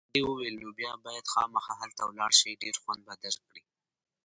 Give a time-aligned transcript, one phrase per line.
[0.03, 3.63] پادري وویل: نو بیا باید خامخا هلته ولاړ شې، ډېر خوند به درکړي.